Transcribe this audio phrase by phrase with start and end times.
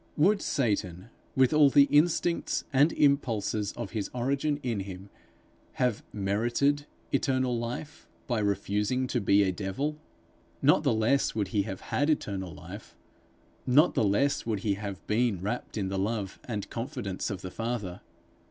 [0.17, 5.11] Would Satan, with all the instincts and impulses of his origin in him,
[5.73, 9.99] have merited eternal life by refusing to be a devil?
[10.59, 12.95] Not the less would he have had eternal life;
[13.67, 17.51] not the less would he have been wrapt in the love and confidence of the
[17.51, 18.01] Father.